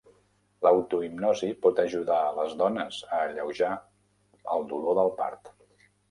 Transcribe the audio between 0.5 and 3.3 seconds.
L'autohipnosi pot ajudar les dones a